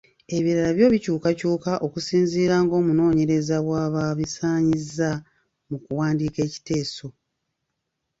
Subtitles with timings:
[0.35, 5.09] Ebirala byo bikyukakyuka okusinziira ng’omunoonyereza bw'aba abisaanyizza
[5.69, 7.07] mu kuwandiika ekiteeso.